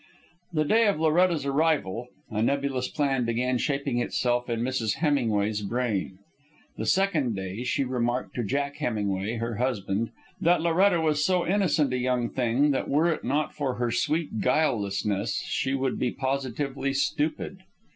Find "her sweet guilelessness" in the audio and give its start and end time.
13.75-15.43